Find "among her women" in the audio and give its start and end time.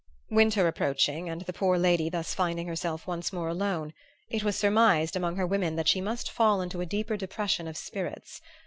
5.15-5.75